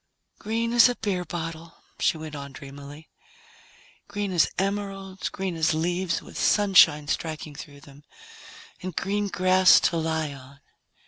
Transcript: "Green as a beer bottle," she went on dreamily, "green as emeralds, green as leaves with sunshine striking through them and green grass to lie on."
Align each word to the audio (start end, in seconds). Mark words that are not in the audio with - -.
"Green 0.39 0.73
as 0.73 0.89
a 0.89 0.95
beer 0.95 1.23
bottle," 1.23 1.75
she 1.99 2.17
went 2.17 2.33
on 2.35 2.53
dreamily, 2.53 3.07
"green 4.07 4.31
as 4.31 4.49
emeralds, 4.57 5.29
green 5.29 5.55
as 5.55 5.75
leaves 5.75 6.23
with 6.23 6.39
sunshine 6.39 7.07
striking 7.07 7.53
through 7.53 7.81
them 7.81 8.03
and 8.81 8.95
green 8.95 9.27
grass 9.27 9.79
to 9.81 9.97
lie 9.97 10.33
on." 10.33 10.59